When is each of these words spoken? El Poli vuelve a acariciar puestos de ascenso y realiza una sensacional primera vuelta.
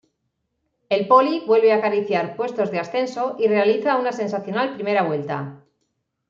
El 0.89 1.07
Poli 1.07 1.43
vuelve 1.45 1.71
a 1.71 1.75
acariciar 1.75 2.35
puestos 2.35 2.71
de 2.71 2.79
ascenso 2.79 3.35
y 3.37 3.45
realiza 3.47 3.97
una 3.97 4.11
sensacional 4.11 4.73
primera 4.73 5.03
vuelta. 5.03 5.61